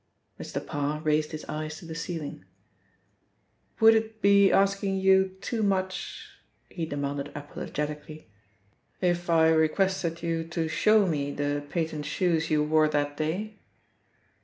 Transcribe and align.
Mr. 0.39 0.65
Parr 0.65 0.99
raised 1.01 1.31
his 1.31 1.45
eyes 1.45 1.77
to 1.77 1.85
the 1.85 1.93
ceiling. 1.93 2.43
"Would 3.79 3.93
it 3.93 4.19
be 4.19 4.51
asking 4.51 4.97
you 4.97 5.37
too 5.41 5.61
much," 5.61 6.27
he 6.71 6.87
demanded 6.87 7.31
apologetically, 7.35 8.27
"if 8.99 9.29
I 9.29 9.49
requested 9.49 10.23
you 10.23 10.43
to 10.45 10.67
show 10.67 11.05
me 11.05 11.31
the 11.31 11.63
patent 11.69 12.07
shoes 12.07 12.49
you 12.49 12.63
wore 12.63 12.87
that 12.87 13.15
day?" 13.15 13.59